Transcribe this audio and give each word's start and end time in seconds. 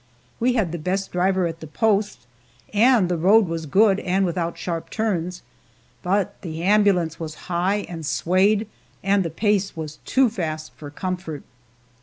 We 0.39 0.53
had 0.53 0.71
the 0.71 0.79
best 0.79 1.11
driver 1.11 1.45
at 1.45 1.59
the 1.59 1.67
post, 1.67 2.25
and 2.73 3.07
the 3.07 3.17
road 3.19 3.47
was 3.47 3.67
good 3.67 3.99
and 3.99 4.25
without 4.25 4.57
sharp 4.57 4.89
turns, 4.89 5.43
but 6.01 6.41
the 6.41 6.63
ambulance 6.63 7.19
was 7.19 7.35
high 7.45 7.81
and 7.87 8.03
swayed, 8.03 8.65
and 9.03 9.21
the 9.23 9.29
pace 9.29 9.77
was 9.77 9.99
too 10.03 10.27
fast 10.31 10.71
for 10.75 10.89
comfort. 10.89 11.43